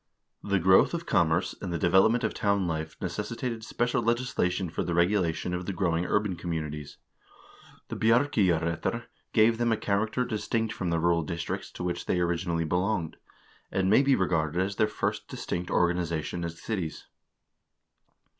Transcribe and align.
The 0.41 0.57
growth 0.57 0.95
of 0.95 1.05
commerce, 1.05 1.53
and 1.61 1.71
the 1.71 1.77
development 1.77 2.23
of 2.23 2.33
town 2.33 2.65
life 2.65 2.97
necessitated 2.99 3.63
special 3.63 4.01
legislation 4.01 4.67
for 4.71 4.81
the 4.81 4.95
regulation 4.95 5.53
of 5.53 5.67
the 5.67 5.73
growing 5.73 6.07
urban 6.07 6.35
communities. 6.37 6.97
The 7.89 7.95
"Bjarkeyjarrettr" 7.95 9.05
gave 9.31 9.59
them 9.59 9.71
a 9.71 9.77
character 9.77 10.25
distinct 10.25 10.73
from 10.73 10.89
the 10.89 10.99
rural 10.99 11.21
districts 11.21 11.69
to 11.73 11.83
which 11.83 12.07
they 12.07 12.19
originally 12.19 12.65
belonged, 12.65 13.17
and 13.71 13.91
may 13.91 14.01
be 14.01 14.15
re 14.15 14.27
garded 14.27 14.59
as 14.59 14.77
their 14.77 14.87
first 14.87 15.27
distinct 15.27 15.69
organization 15.69 16.43
as 16.43 16.59
cities. 16.59 17.05